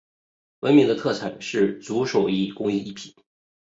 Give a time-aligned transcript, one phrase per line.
[0.61, 2.21] 闻名的特产是竹手
[2.55, 3.13] 工艺品。